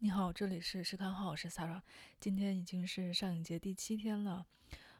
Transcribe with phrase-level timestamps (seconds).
[0.00, 1.80] 你好，这里是试看号，我是 Sarah。
[2.20, 4.46] 今天已经是上影节第七天了，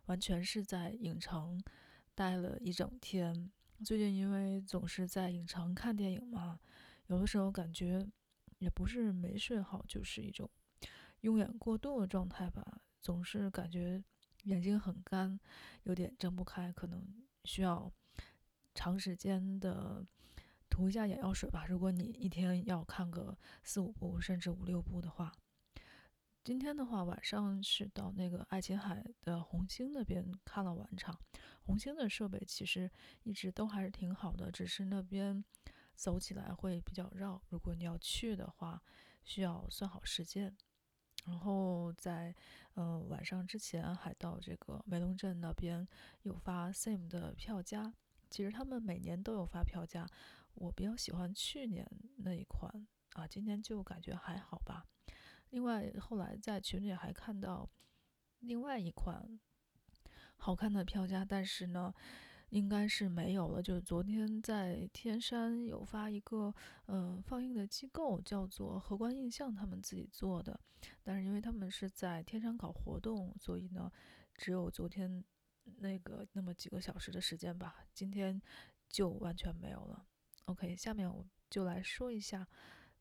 [0.06, 1.62] 完全是在影城
[2.14, 3.50] 待了一整天。
[3.84, 6.58] 最近因为总是在影城看电影嘛，
[7.08, 8.08] 有的时候感觉
[8.58, 10.48] 也不是没睡好，就是一种
[11.20, 12.80] 用眼过度的状态吧。
[13.02, 14.02] 总是感觉
[14.44, 15.38] 眼睛很干，
[15.82, 17.06] 有点睁不开，可能
[17.44, 17.92] 需要
[18.74, 20.06] 长时间的。
[20.76, 21.64] 涂一下眼药水吧。
[21.66, 25.32] 如果你一天要看个四五部，甚至五六部的话，
[26.44, 31.18] 今天的话晚上是到那个爱琴海的红星那边看了晚场。
[31.62, 32.90] 红星的设备其实
[33.22, 35.42] 一直都还是挺好的，只是那边
[35.94, 37.40] 走起来会比较绕。
[37.48, 38.82] 如果你要去的话，
[39.24, 40.54] 需要算好时间。
[41.24, 42.34] 然后在
[42.74, 45.88] 呃晚上之前还到这个梅龙镇那边
[46.24, 47.94] 有发 SAME 的票价。
[48.28, 50.04] 其实他们每年都有发票价，
[50.56, 54.84] 我比较喜欢去年那一款啊，今年就感觉还好吧。
[55.50, 57.68] 另外后来在群里还看到
[58.40, 59.38] 另外一款
[60.36, 61.94] 好看的票价，但是呢，
[62.50, 63.62] 应该是没有了。
[63.62, 66.54] 就是昨天在天山有发一个
[66.86, 70.58] 嗯、呃、放映的机构叫做荷官印象，他们自己做的，
[71.02, 73.90] 但是因为他们是在天山搞活动，所以呢，
[74.34, 75.24] 只有昨天。
[75.78, 78.40] 那个那么几个小时的时间吧，今天
[78.88, 80.06] 就完全没有了。
[80.46, 82.46] OK，下面我就来说一下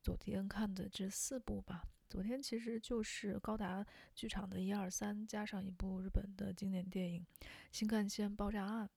[0.01, 1.83] 昨天看的这四部吧。
[2.09, 7.23] 昨天其实就是高达剧场的一二三，加上一部日本的经典电影
[7.71, 8.88] 《新干线爆炸案》。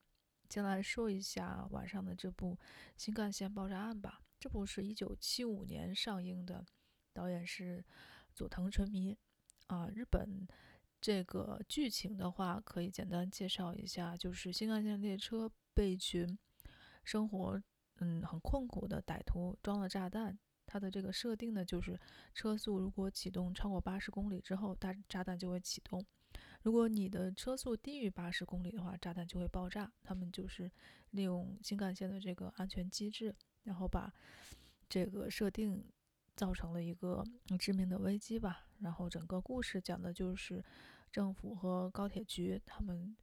[0.49, 2.55] 先来说一下晚上的这部
[2.97, 4.23] 《新干线爆炸案》吧。
[4.41, 6.65] 这部是一九七五年上映的，
[7.13, 7.85] 导演是
[8.35, 9.15] 佐藤纯弥
[9.67, 10.49] 啊，日本。
[11.01, 16.39] 这个剧情的话，可以简单介绍一下，就是新干线列车被一群
[17.05, 17.63] 生活
[17.99, 20.39] 嗯很困苦的歹徒装了炸弹。
[20.67, 21.99] 它的这个设定呢，就是
[22.35, 26.01] 车速如果启动超过八十公里之后，大炸弹就会启动；
[26.63, 29.93] 如果你的车速低于八十公里的话，炸弹就会爆炸。
[30.03, 30.71] 他们就是
[31.11, 34.13] 利用新干线的这个安全机制，然后把
[34.89, 35.85] 这个设定。
[36.39, 37.25] 造成了一个
[37.59, 38.69] 致命的危机吧。
[38.79, 40.65] 然后整个故事讲的就是
[41.11, 43.17] 政府和高铁局他们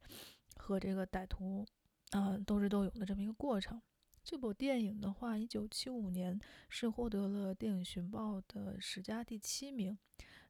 [0.58, 1.64] 和这个歹徒
[2.10, 3.80] 啊斗智斗勇的这么一个过程。
[4.26, 6.36] 这部电影的话，一九七五年
[6.68, 9.96] 是获得了电影寻报的十佳第七名，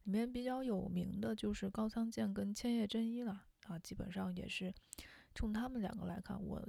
[0.04, 3.78] 里面比较有名的就是高仓健跟千叶真一了啊。
[3.78, 4.72] 基本上也是
[5.34, 6.66] 冲他们两个来看，我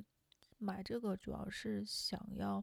[0.57, 2.61] 买这个主要是想要。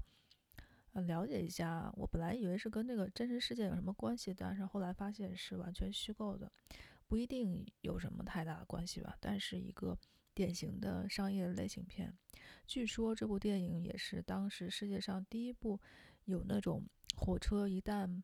[0.93, 6.53] 呃，了解一下，我本来以为是跟那个真实事件有什么关系，但是后来发现是完全虚构的，
[7.09, 9.17] 不一定有什么太大的关系吧。
[9.19, 9.99] 但是一个
[10.35, 12.13] 典型的商业类型片，
[12.67, 15.81] 据说这部电影也是当时世界上第一部
[16.25, 16.83] 有那种
[17.17, 18.23] 火车一旦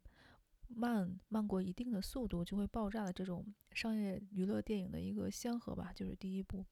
[0.68, 6.66] 慢慢过一定的速度就会爆炸的这种商业娱乐电影的一个先河吧，就是第一部。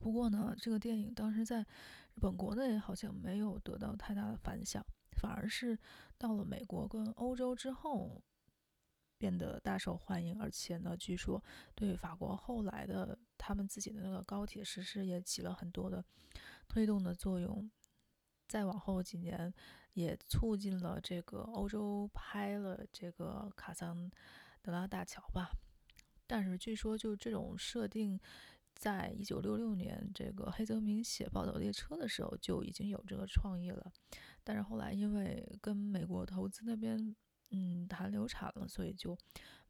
[0.00, 4.84] 不过呢，这个电影当时在日本国内好像没有得到太大的反响。
[5.18, 5.78] 反而是
[6.18, 8.22] 到了美国跟欧洲之后，
[9.16, 11.42] 变得大受欢迎，而且呢，据说
[11.74, 16.04] 对法国后来的他们自己的那个高铁实施也起了很多的
[16.68, 17.70] 推动的作用。
[18.48, 19.52] 再往后几年，
[19.94, 24.10] 也促进了这个欧洲拍了这个卡桑
[24.62, 25.50] 德拉大桥吧。
[26.26, 28.20] 但是据说就这种设定。
[28.78, 33.90] 在一九六六年，这个黑泽明写《暴走列车》的时候就已经有这个创意了，
[34.44, 37.16] 但是后来因为跟美国投资那边
[37.52, 39.16] 嗯谈流产了，所以就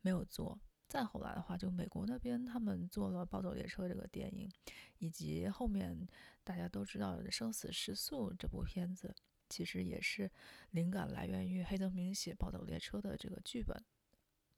[0.00, 0.58] 没有做。
[0.88, 4.50] 再后来的话，就美国那边他们做了《暴走列车》这个电影，
[4.98, 6.06] 以及后面
[6.44, 9.14] 大家都知道的《生死时速》这部片子，
[9.48, 10.30] 其实也是
[10.70, 13.82] 灵感来源于黑泽明写《暴走列车》的这个剧本。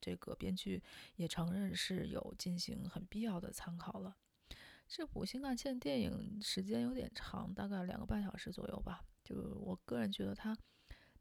[0.01, 0.81] 这个编剧
[1.17, 4.15] 也承认是有进行很必要的参考了。
[4.87, 9.03] 这部新干线电影时间有点长，大概两个半小时左右吧。
[9.23, 10.57] 就我个人觉得它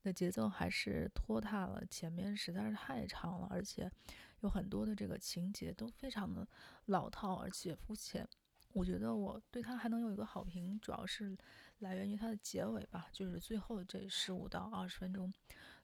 [0.03, 3.91] 的节奏还是拖沓了，前面实在是太长了，而且
[4.41, 6.47] 有很多的这个情节都非常的
[6.87, 8.29] 老套，而且肤浅。
[8.73, 11.37] 我觉得我对它还能有一个好评，主要是
[11.79, 15.33] 来源于它的结尾吧，就是最后这十五到二十分钟，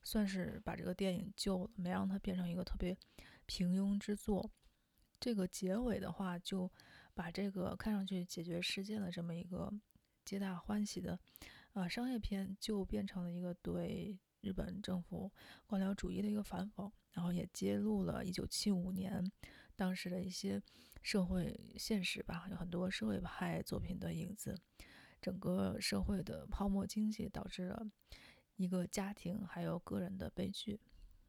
[0.03, 2.95] 算是把这个电影救了，没让它变成一个特别
[3.47, 4.49] 平庸之作。
[5.19, 6.71] 这个结尾的话，就
[7.15, 9.73] 把这个看上去解决事件的这么一个
[10.23, 11.13] 皆大欢喜的
[11.73, 14.15] 啊、呃、商业片，就变成了一个对
[14.45, 15.31] 日本政府
[15.65, 19.31] 官僚主义的一个反讽，然后也揭露了1975年
[19.75, 20.61] 当时的一些
[21.01, 24.55] 社会现实吧，有很多社会派作品的影子，
[25.19, 27.83] 整个社会的泡沫经济导致了
[28.55, 30.79] 一个家庭还有个人的悲剧。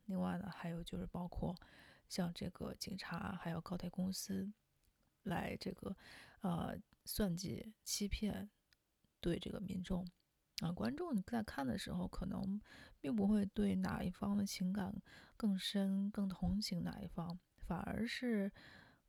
[0.05, 1.57] 另外呢，还有就是包括
[2.11, 4.53] 像这个警察，还有高铁公司
[5.23, 5.97] 来这个
[6.43, 8.51] 呃算计、欺骗，
[9.21, 10.07] 对这个民众
[10.63, 12.61] 啊，观众在看的时候，可能
[13.01, 14.95] 并不会对哪一方的情感
[15.37, 18.51] 更深、更同情哪一方，反而是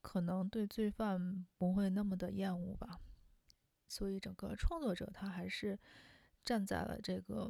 [0.02, 3.00] 可能对罪犯不会那么的厌恶吧。
[3.88, 5.80] 所以整个创作者他还是
[6.44, 7.50] 站在了这个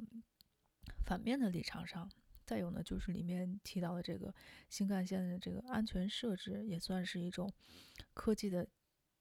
[1.05, 2.09] 反面的立场上。
[2.45, 4.33] 再有呢，就是里面提到的这个
[4.69, 7.51] 新干线的这个安全设置，也算是一种
[8.13, 8.65] 科技的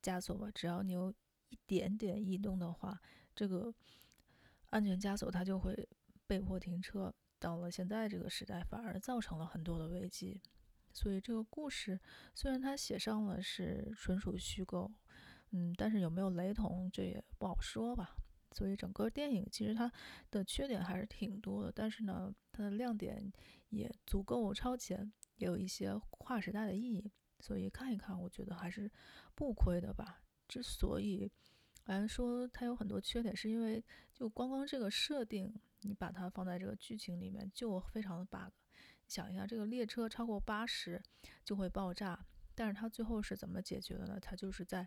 [0.01, 0.49] 枷锁吧。
[0.55, 1.13] 只要你有
[1.49, 3.01] 一点点异动的话，
[3.35, 3.75] 这个
[4.77, 5.89] 安全枷锁它就会
[6.27, 7.11] 被迫停车。
[7.39, 10.39] 到了现在这个时代，反而造成了很多的危机。
[10.93, 11.99] 所以这个故事
[12.35, 14.93] 虽然它写上了是纯属虚构，
[15.53, 18.15] 嗯，但是有没有雷同，这也不好说吧。
[18.53, 19.91] 所以整个电影其实它
[20.31, 23.33] 的缺点还是挺多的，但是呢，它的亮点
[23.71, 28.91] 也足够超前，也有一些跨时代的意义，所以看一看，我觉得还是
[29.35, 30.23] 不亏的吧。
[30.49, 31.31] 之所以
[31.87, 38.53] 来说它有很多缺点，是因为就光光这个设定，你把它放在这个剧情里面就非常的 bug。
[39.09, 41.03] 想一下，这个列车超过八十
[41.45, 44.21] 就会爆炸，但是它最后是怎么解决的呢？
[44.21, 44.87] 它就是在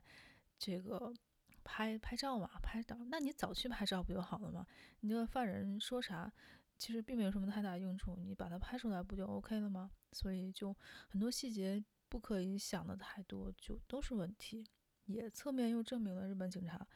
[0.57, 1.13] 这个。
[1.61, 4.65] 拍拍照嘛，拍照，那你早去拍照不就好了吗？
[5.01, 6.31] 你这个犯人说啥，
[6.79, 9.91] 其实并没有什么太大用处，你把它拍出来不就 OK 了吗？
[10.11, 10.75] 所以就
[11.09, 14.65] 很多细节不可以想的太多，就都是问题，
[15.09, 16.87] 也侧面又证明了日本警察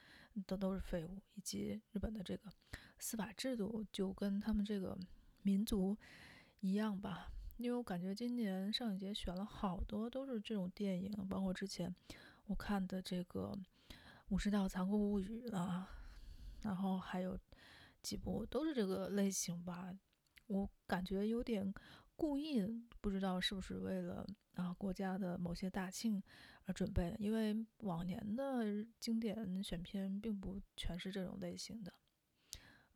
[0.47, 2.49] 都都是废物，以及日本的这个
[2.97, 4.97] 司法制度就跟他们这个
[5.41, 5.97] 民族
[6.61, 7.31] 一样吧。
[7.57, 11.93] 因为我感觉今年上影节选了好多都是这种电影，包括之前
[12.45, 13.53] 我看的这个。
[14.29, 15.87] 武士道残酷物语啊，
[16.61, 17.37] 然后还有
[18.01, 19.93] 几部都是这个类型吧，
[20.47, 21.71] 我感觉有点
[22.15, 22.65] 故意，
[22.99, 24.25] 不知道是不是为了
[24.55, 26.23] 啊国家的某些大庆
[26.65, 31.93] 而准备的，因为往年的经典选片并不全是这种类型的。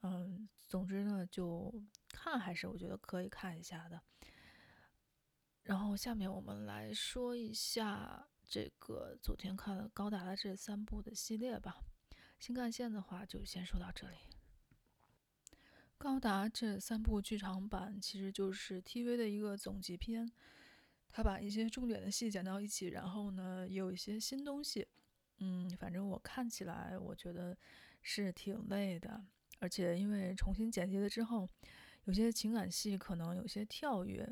[0.01, 1.73] 嗯，总之呢，就
[2.09, 4.01] 看还是我觉得可以看一下的。
[5.63, 8.27] 然后下面我们来说一下。
[8.49, 11.81] 这个昨天看了高达的这三部的系列吧，
[12.39, 14.15] 新干线的话就先说到这里。
[15.97, 20.31] 高达这三部剧场版其实就是 TV 的一个总集篇，
[21.12, 24.88] 他把一些重点的戏剪到一起，然后呢有一些新东西。
[25.39, 27.57] 嗯，反正我看起来我觉得
[28.01, 29.25] 是挺累的，
[29.59, 31.50] 而且因为重新剪辑了之后，
[32.06, 34.27] 有些情感戏可能有些跳跃。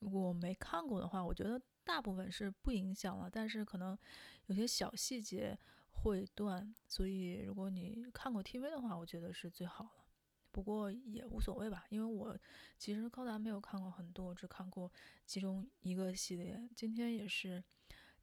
[0.00, 1.60] 如果没看过的话，我觉得。
[1.84, 3.98] 大部分是不影响了，但是可能
[4.46, 5.58] 有些小细节
[5.90, 10.01] 会断，所以如果你看过 TV 的话，我觉得是最好了。
[10.52, 12.38] 不过也无所谓吧，因为我
[12.78, 14.92] 其实高达没有看过很多，只看过
[15.26, 16.68] 其中一个系列。
[16.76, 17.64] 今天也是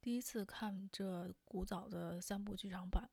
[0.00, 3.10] 第一次看这古早的三部剧场版，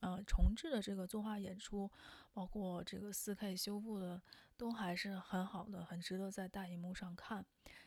[0.00, 1.90] 呃，重制的这个作画演出，
[2.32, 4.22] 包括这个 4K 修复的，
[4.56, 7.44] 都还是很好的，很值得在大荧幕上看。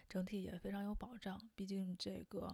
[0.10, 2.48] 整体也非常有保障，毕竟这个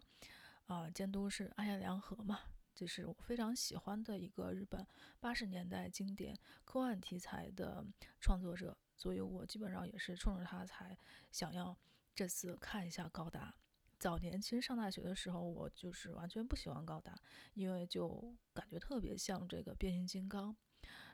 [0.66, 2.39] 啊、呃、监督是庵野良和嘛，
[2.74, 4.86] 这是我非常喜欢的一个日本
[5.19, 7.86] 八十年代经典科幻题材的
[8.21, 10.98] 创作者，所以我基本上也是冲着他才
[11.31, 11.77] 想要
[12.16, 13.54] 这次看一下高达。
[13.98, 17.14] 早年其实上大学的时候，我就是完全不喜欢高达，
[17.54, 20.56] 因为就感觉特别像这个变形金刚，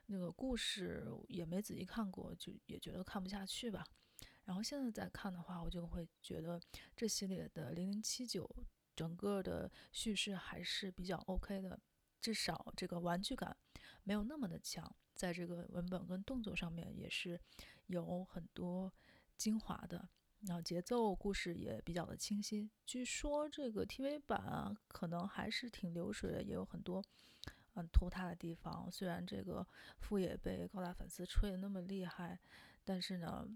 [0.05, 3.83] 那个故事也没仔细看过，就也觉得看不下去吧。
[4.43, 6.61] 然后现在再看的话，我就会觉得
[6.95, 8.47] 这系列的零零七九
[8.95, 11.79] 整个的叙事还是比较 OK 的，
[12.21, 13.55] 至少这个玩具感
[14.03, 17.39] 没有那么的强，在这个文本跟动作上面也是
[17.87, 18.91] 有很多
[19.37, 20.07] 精华的，
[20.41, 22.69] 然后节奏故事也比较的清晰。
[22.85, 27.03] 据说这个 TV 版啊，可能还是挺流水的，也有很多
[27.73, 28.89] 嗯拖沓的地方。
[28.91, 29.67] 虽然这个
[29.99, 32.39] 副野被高达粉丝吹得那么厉害，
[32.83, 33.47] 但是呢。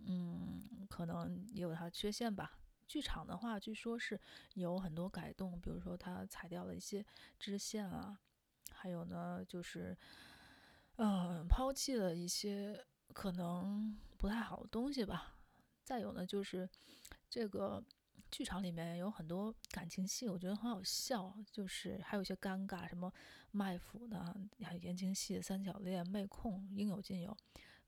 [0.00, 2.58] 嗯，可能也有它的缺陷吧。
[2.86, 4.18] 剧场的话，据说是
[4.54, 7.04] 有很多改动，比如说它裁掉了一些
[7.38, 8.18] 支线啊，
[8.70, 9.96] 还有呢，就是
[10.96, 15.34] 嗯，抛弃了一些可能不太好的东西吧。
[15.82, 16.68] 再有呢，就是
[17.28, 17.82] 这个
[18.30, 23.12] 剧场里面有很多感情戏，我觉得很好笑，就是还有一些尴尬，什么
[23.50, 24.36] 卖腐的、
[24.80, 27.36] 言情戏、三角恋、妹控，应有尽有。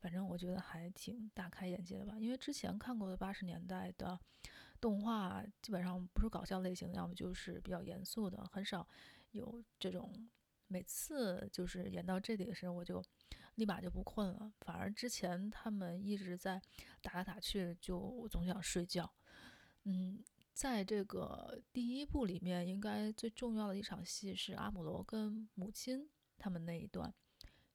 [0.00, 4.16] 反正我觉得还挺大开眼界的吧，因为之前看过的八十年代的
[4.80, 8.86] 动画，基本上不是搞笑类型的，要么就是比较严肃的，很少
[9.32, 10.28] 有这种。
[10.70, 13.02] 每次就是演到这里的时候，我就
[13.54, 16.60] 立马就不困了，反而之前他们一直在
[17.00, 19.10] 打来打去，就总想睡觉。
[19.84, 26.06] 嗯，在这个第一部里面，应该最重要的一场戏是阿姆罗跟母亲
[26.36, 27.14] 他们那一段，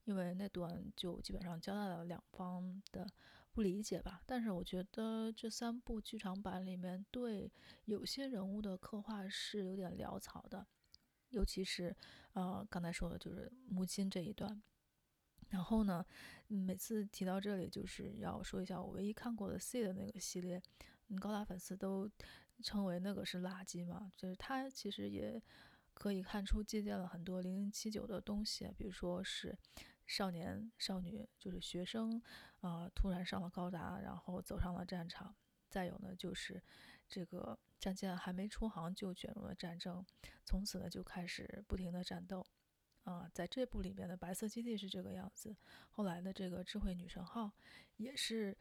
[0.04, 3.08] 因为那段就基本上交代了两方的
[3.54, 4.22] 不理解吧。
[4.26, 7.52] 但是我觉得这三部剧场版里面对
[7.86, 10.66] 有些人物的刻画是有点潦草的，
[11.30, 11.96] 尤其是
[12.34, 14.62] 呃刚才说的就是母亲这一段。
[15.50, 16.04] 然后呢，
[16.48, 20.60] 每次提到这里，就是要说一下我唯一看过的 C 的那个系列，
[21.22, 22.10] 高达粉丝都
[22.64, 24.12] 称为那个是垃圾嘛。
[24.18, 25.40] 就是它其实也
[25.94, 29.56] 可以看出借鉴了很多零零七九的东西，比如说是
[30.08, 32.20] 少年少女，就是学生
[32.63, 35.36] 啊、突然上了高达，然后走上了战场。
[35.70, 36.62] 再有呢，就是
[37.10, 40.05] 这个战舰还没出航就卷入了战争，
[40.46, 42.46] 从此呢就开始不停的战斗。
[43.03, 45.53] 啊，在这部里面的白色基地是这个样子，
[45.89, 47.51] 后来的这个智慧女神号
[47.98, 48.58] 也是，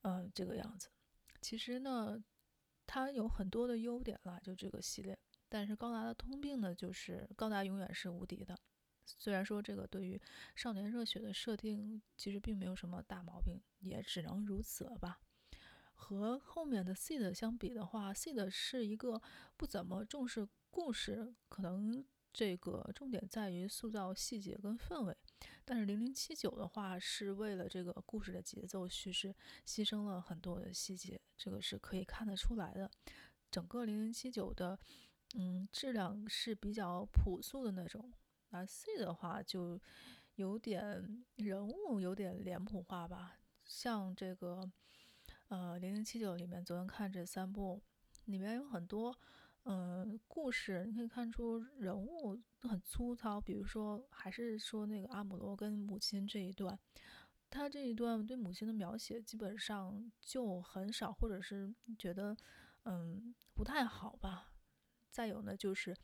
[0.00, 0.88] 嗯、这个样子。
[1.42, 2.18] 其实呢，
[2.86, 5.18] 它有很多的优点啦，就这个系列。
[5.48, 8.58] 但是高达的通病呢，就是高达永远是无敌的。
[9.04, 10.20] 虽然说这个对于
[10.54, 15.20] 少年热血的设定其实并没有什么大毛病，也只能如此了吧。
[15.94, 19.20] 和后面的 SEED 相比的话，SEED 是一个
[19.56, 22.04] 不怎么重视故事，可能。
[22.34, 25.14] 这个重点在于塑造细节跟氛围，
[25.66, 32.90] 但是零零七九的话是为了这个故事的节奏叙事牺牲了很多的细节，这个是可以看得出来的。
[33.50, 34.78] 整个零零七九的
[35.34, 38.10] 嗯质量是比较朴素的那种，
[38.52, 39.80] 而 C 的话就
[40.36, 44.70] 有点人物有点脸谱化吧，像这个
[45.48, 47.82] 呃零零七九里面昨天看这三部
[48.26, 49.18] 里面有很多。
[49.64, 56.76] 嗯，故事你可以看出人物很粗糙，比如说还是说那个阿姆罗跟母亲这一段，
[57.48, 62.36] 他这一段对母亲的描写基本上就很少，或者是觉得
[62.86, 64.52] 嗯不太好吧。
[65.12, 65.96] 再有呢，就是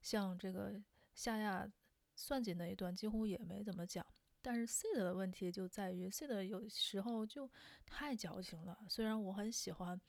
[0.00, 0.82] 像这个
[1.12, 1.70] 夏亚
[2.14, 4.06] 算计那一段几乎也没怎么讲，
[4.40, 7.50] 但是 C 的问题就在于 C 的有时候就
[7.86, 10.00] 太矫情了，虽然我很喜欢。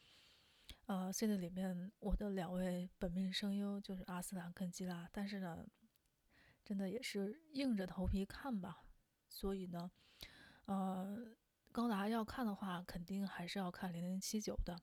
[0.86, 5.65] 呃，C 的里面我的两位本命声优就是阿斯兰跟基拉，但是呢，
[6.63, 8.83] 真的也是硬着头皮看吧。
[9.29, 9.91] 所以呢，
[10.65, 11.25] 呃，
[11.72, 14.77] 高达要看的话，肯定还是要看零零七九的。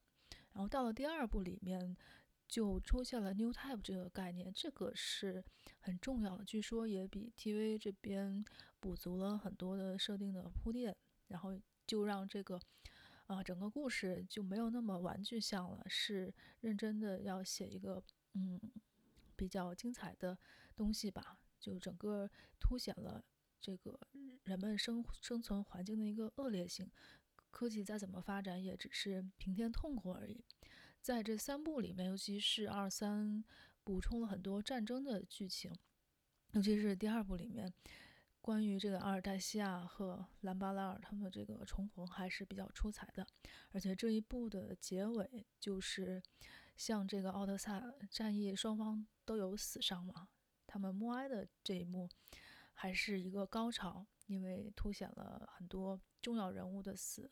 [0.52, 1.96] 然后到了第二部里面，
[2.50, 5.44] 就出现了 New Type 这个概念，这个是
[5.78, 8.44] 很重要的，据说也比 TV 这边
[8.80, 10.94] 补足了很多的设定的铺垫，
[11.28, 12.60] 然后就让这个。
[13.26, 18.02] 啊，整个故事就没有那么玩具像了，是认真的要写一个
[18.32, 18.60] 嗯
[19.36, 20.36] 比较精彩的
[20.74, 21.38] 东西吧。
[21.60, 22.28] 就整个
[22.58, 23.24] 凸显了
[23.60, 23.96] 这个
[24.42, 26.90] 人们生生存环境的一个恶劣性，
[27.52, 30.44] 科技再怎么发展也只是平添痛苦而已。
[31.00, 33.44] 在这三部里面，尤其是二三
[33.82, 35.74] 补充了很多战争的剧情，
[36.52, 37.72] 尤其是第二部里面。
[38.42, 43.26] 关于这个阿尔黛西亚和兰巴拉尔他们这个重逢还是比较出彩的，
[43.72, 46.22] 而且这一部的结尾就是
[46.74, 50.28] 像这个奥德萨战役双方都有死伤嘛，
[50.66, 52.08] 他们默哀的这一幕
[52.72, 57.30] 还是一个高潮，因为凸显了很多重要人物的死，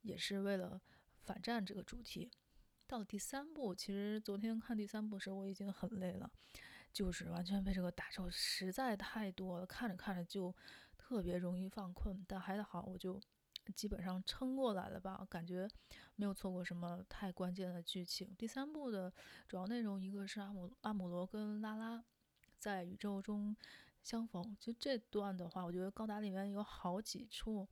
[0.00, 0.80] 也是为了
[1.20, 2.30] 反战这个主题。
[2.86, 6.30] 到第三部，其实昨天看第三部时我已经很累了。
[6.92, 10.54] 就是完全被这个打斗实在太多了，看着看着就
[10.96, 12.24] 特别容易犯困。
[12.26, 13.20] 但还好，我就
[13.74, 15.68] 基本上撑过来了吧，感觉
[16.14, 18.34] 没有错过什么太关键的剧情。
[18.38, 19.12] 第三部的
[19.46, 22.02] 主要内容，一个是阿姆阿姆罗跟拉拉
[22.58, 23.54] 在宇宙中
[24.02, 27.68] 相逢，就这段的话，我觉得高达里面有好几处。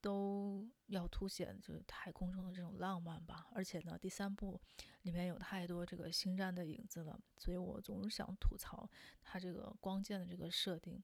[0.00, 4.60] 都要凸显就是太空中的这种浪漫吧，而且呢，第三部
[5.02, 8.88] 里面有太多这个星战的影子了，所以我总是想吐槽
[9.22, 11.02] 它这个光剑的这个设定。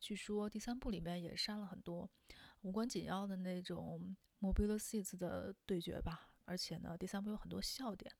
[0.00, 2.08] 据说第三部里面也删了很多
[2.62, 8.12] 无关紧要的那种 Mobile Suits 的对决吧，而且呢，第三部有很多笑点，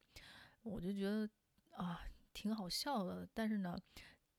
[0.62, 1.28] 我就觉得
[1.76, 2.00] 啊
[2.33, 3.78] 挺好笑的，但是呢。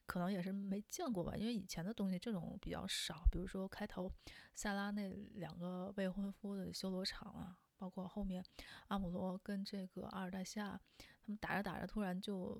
[0.09, 4.11] 可能也是没见过吧，因为以前的东西这种比较少，比如说开头
[4.55, 8.43] 塞拉那两个未婚夫的修罗场啊，包括后面
[8.87, 10.81] 阿姆罗跟这个阿尔代西亚
[11.21, 12.59] 他们打着打着突然就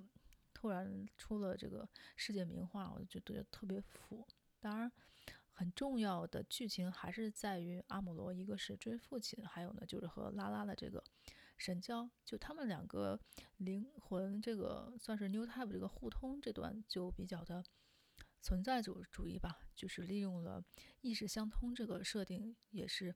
[0.54, 4.28] 突然出了这个世界名画，我就觉得特别服。
[4.60, 4.92] 当然，
[5.52, 11.04] 很重要的剧情还是在于阿姆罗，一个是追父亲，还有呢就是和拉拉的这个。
[11.60, 13.20] 神交，就他们两个
[13.58, 17.64] 灵魂，这个算是 New Type 这个互通这段就比较的
[18.42, 20.64] 存在主主义吧，就是利用了
[21.02, 23.14] 意识相通这个设定，也是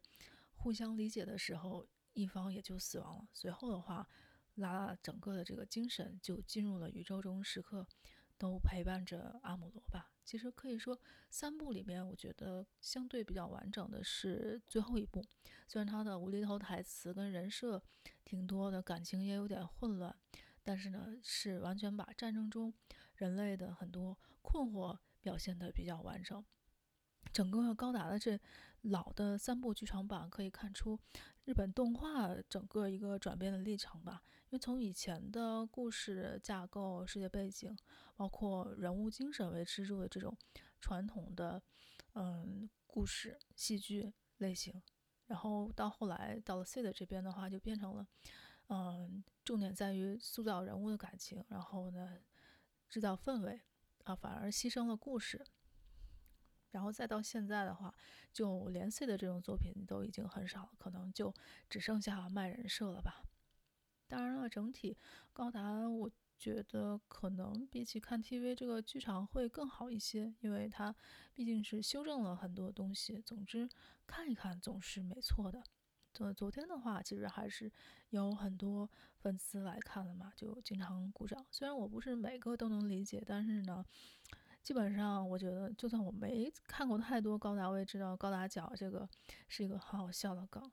[0.56, 3.28] 互相理解的时候，一方也就死亡了。
[3.34, 4.08] 随后的话，
[4.56, 7.88] 拉拉整个的这个精神就进入了宇宙中，时刻
[8.38, 10.12] 都陪伴着阿姆罗吧。
[10.24, 11.00] 其实可以说，
[11.30, 15.24] 三部里面，我觉得相对比较完整的是最后一部，
[15.68, 17.82] 虽然他的无厘头台词跟人设
[18.24, 20.15] 挺多的，感情也有点混乱，
[20.63, 22.74] 但是呢，是完全把战争中
[23.15, 24.98] 人类的很多困惑。
[25.24, 26.44] 表现得比较完整。
[27.32, 28.38] 整个高达的这
[28.82, 31.00] 老的三部剧场版可以看出
[31.46, 34.24] 日本动画整个一个转变的历程吧。
[34.50, 37.76] 因为从以前的故事架构、世界背景，
[38.16, 40.38] 包括人物精神为支柱的这种
[40.80, 41.62] 传统的
[42.14, 44.82] 嗯故事戏剧类型，
[45.26, 48.08] 然后到后来到了 SEED 这边的话，就变成了
[48.68, 52.18] 嗯重点在于塑造人物的感情，然后呢
[52.90, 53.62] 制造氛围。
[54.04, 55.42] 啊，反而牺牲了故事，
[56.74, 57.94] 然后再到现在的话，
[58.34, 61.34] 就连 C 的这种作品都已经很少，可能就
[61.70, 63.24] 只剩下卖人设了吧。
[64.08, 64.98] 当然了，整体
[65.32, 70.94] 高达，我觉得可能比起看 TV 这个剧场会更好一些，因为它
[71.34, 73.22] 毕竟是修正了很多东西。
[73.22, 73.70] 总之，
[74.06, 75.63] 看一看总是没错的。
[76.13, 77.72] 昨昨天的话，其实还是
[78.10, 78.88] 有很多
[79.18, 81.44] 粉丝来看的嘛，就经常鼓掌。
[81.50, 83.84] 虽然我不是每个都能理解，但是呢，
[84.63, 89.08] 基本上我觉得，就算我没看过太多高达，我也知道高达角这个
[89.48, 90.72] 是一个很好笑的梗，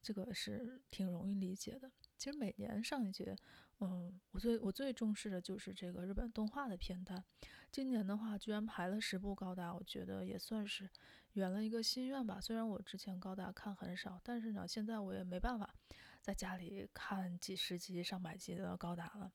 [0.00, 1.90] 这个是挺容易理解的。
[2.16, 3.36] 其实每年上一节，
[3.80, 7.22] 嗯，我最我最重视的就是这个日本动画的片单。
[7.70, 10.88] 今年的话，居然排了十部高达，我觉得也算是。
[11.32, 12.38] 圆了一个心愿吧。
[12.38, 15.74] 虽然我之前高达看很少，但是呢，现在我也没办法
[16.20, 19.32] 在家里看几十集、上百集的高达了。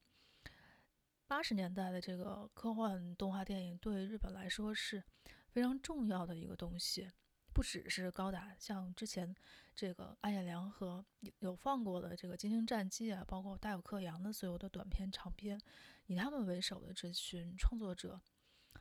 [1.28, 5.04] 八十年代的这个科幻动画电影对日本来说是
[5.50, 7.06] 非常重要的一个东西，
[7.52, 9.36] 不只是高达，像之前
[9.74, 11.04] 这个安彦良和
[11.40, 15.60] 有放过的这个《金星战机》啊，包括大友克洋的所有的短片、长片，
[16.06, 18.18] 以他们为首的这群创作者。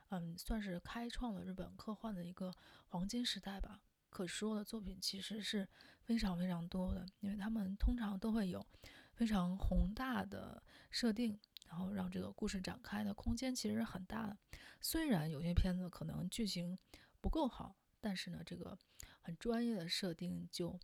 [0.09, 2.53] 嗯，算是开创了日本科幻的一个
[2.85, 3.81] 黄金时代吧。
[4.09, 5.67] 可说的作品其实是
[6.01, 8.65] 非常非常多的，因为他们通常都会有
[9.11, 14.37] 非常宏大的设定，然后让这个故事展开的空间其实很大的。
[14.81, 16.77] 虽然有些片子可能剧情
[17.21, 18.77] 不够好，但是呢，这个
[19.21, 20.79] 很专业的设定就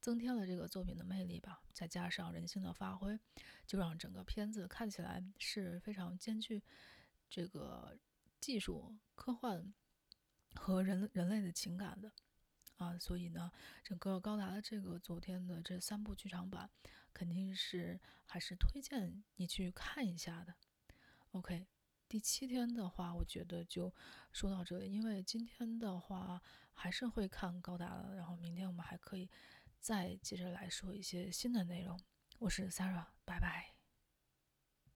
[0.00, 1.62] 增添了这个作品的魅力吧。
[1.72, 3.18] 再加上人性的发挥，
[3.66, 6.62] 就让整个片子看起来是非常兼具
[7.28, 7.98] 这个。
[8.38, 9.72] 技术、科幻
[10.54, 12.12] 和人人类的情感的
[12.76, 13.50] 啊，所以呢，
[13.82, 16.70] 整个高达的这个昨天的这三部剧场版，
[17.16, 20.54] 肯定是还是推荐你去看一下的。
[21.30, 21.66] OK，
[22.06, 23.90] 第七天的话，我觉得就
[24.32, 26.42] 说到这里，因为今天的话
[26.74, 29.30] 还是会看高达的，然后明天我们还可以
[29.80, 31.98] 再接着来说一些新的内容。
[32.38, 33.75] 我是 Sarah，拜拜。